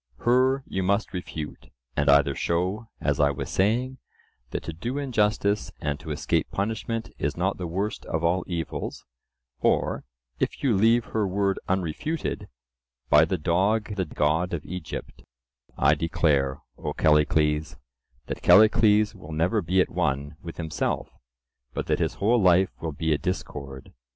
Her 0.21 0.63
you 0.65 0.81
must 0.81 1.13
refute, 1.13 1.69
and 1.95 2.09
either 2.09 2.33
show, 2.33 2.87
as 2.99 3.19
I 3.19 3.29
was 3.29 3.51
saying, 3.51 3.99
that 4.49 4.63
to 4.63 4.73
do 4.73 4.97
injustice 4.97 5.71
and 5.79 5.99
to 5.99 6.09
escape 6.09 6.49
punishment 6.49 7.11
is 7.19 7.37
not 7.37 7.59
the 7.59 7.67
worst 7.67 8.05
of 8.07 8.23
all 8.23 8.43
evils; 8.47 9.05
or, 9.59 10.03
if 10.39 10.63
you 10.63 10.75
leave 10.75 11.05
her 11.13 11.27
word 11.27 11.59
unrefuted, 11.69 12.47
by 13.11 13.25
the 13.25 13.37
dog 13.37 13.93
the 13.95 14.05
god 14.05 14.53
of 14.53 14.65
Egypt, 14.65 15.21
I 15.77 15.93
declare, 15.93 16.57
O 16.79 16.93
Callicles, 16.93 17.77
that 18.25 18.41
Callicles 18.41 19.13
will 19.13 19.31
never 19.31 19.61
be 19.61 19.81
at 19.81 19.91
one 19.91 20.35
with 20.41 20.57
himself, 20.57 21.11
but 21.75 21.85
that 21.85 21.99
his 21.99 22.15
whole 22.15 22.41
life 22.41 22.71
will 22.81 22.91
be 22.91 23.13
a 23.13 23.19
discord. 23.19 23.93